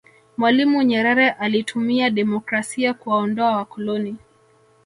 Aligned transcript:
mwalimu 0.37 0.81
nyerere 0.83 1.29
alitumia 1.29 2.09
demokrasia 2.09 2.93
kuwaondoa 2.93 3.55
wakoloni 3.57 4.15